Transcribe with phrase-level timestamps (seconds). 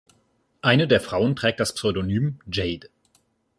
[0.63, 2.89] Eine der Frauen trägt das Pseudonym „Jade“.